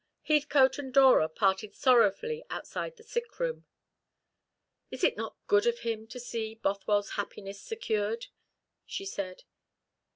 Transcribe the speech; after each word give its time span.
Heathcote 0.23 0.79
and 0.79 0.91
Dora 0.91 1.29
parted 1.29 1.75
sorrowfully 1.75 2.43
outside 2.49 2.95
the 2.97 3.03
sick 3.03 3.39
room. 3.39 3.67
"Is 4.89 5.03
it 5.03 5.15
not 5.15 5.37
good 5.45 5.67
of 5.67 5.81
him 5.81 6.07
to 6.07 6.13
wish 6.15 6.23
to 6.23 6.27
see 6.27 6.55
Bothwell's 6.55 7.11
happiness 7.11 7.61
secured?" 7.61 8.25
she 8.87 9.05
said. 9.05 9.43